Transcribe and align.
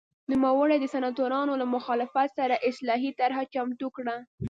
نوموړي 0.31 0.77
د 0.79 0.85
سناتورانو 0.93 1.53
له 1.61 1.65
مخالفت 1.75 2.27
سره 2.39 2.55
اصلاحي 2.69 3.11
طرحه 3.19 3.43
چمتو 3.53 3.87
کړه 3.95 4.15